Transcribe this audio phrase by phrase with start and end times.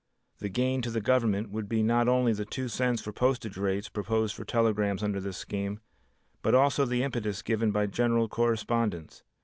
[0.39, 3.87] The gain to the Government would be not only the 2 cents for postage rates
[3.87, 5.79] proposed for telegrams under this scheme
[6.41, 9.21] but also the impetus given by general correspondence.